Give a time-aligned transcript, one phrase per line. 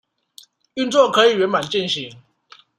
[0.75, 2.17] 運作可以圓滿進行